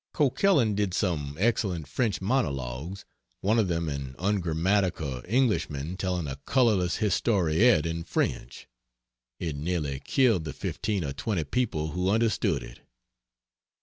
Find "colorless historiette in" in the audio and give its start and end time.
6.37-8.03